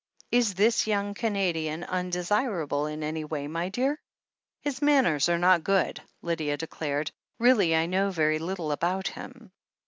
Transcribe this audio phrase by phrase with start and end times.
[0.31, 4.01] "Is this young Canadian imdesirable in any way, my dear?"
[4.61, 7.11] "His manners are not good," Lydia declared.
[7.37, 9.51] "Really, I know very little about him."